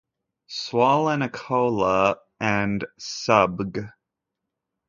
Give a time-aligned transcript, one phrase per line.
[0.49, 3.87] "Swallenochloa" and subg.